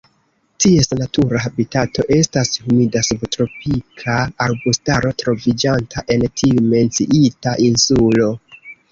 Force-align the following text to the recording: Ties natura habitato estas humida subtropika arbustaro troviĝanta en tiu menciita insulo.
Ties 0.63 0.87
natura 0.99 1.41
habitato 1.41 2.05
estas 2.15 2.49
humida 2.63 3.01
subtropika 3.07 4.15
arbustaro 4.45 5.11
troviĝanta 5.23 6.03
en 6.15 6.25
tiu 6.43 6.65
menciita 6.71 7.53
insulo. 7.67 8.31